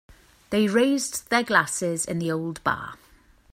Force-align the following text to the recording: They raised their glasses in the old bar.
They 0.49 0.67
raised 0.67 1.29
their 1.29 1.43
glasses 1.43 2.05
in 2.05 2.17
the 2.17 2.31
old 2.31 2.63
bar. 2.63 2.95